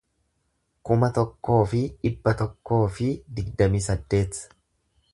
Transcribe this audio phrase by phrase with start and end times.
[0.89, 4.43] kuma tokkoo fi dhibba tokkoo fi digdamii saddeet